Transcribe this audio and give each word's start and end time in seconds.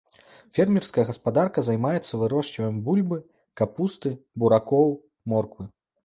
Фермерская 0.57 1.03
гаспадарка 1.09 1.63
займаецца 1.65 2.13
вырошчваннем 2.21 2.79
бульбы, 2.87 3.17
капусты, 3.61 4.13
буракоў, 4.45 4.89
морквы. 5.35 5.63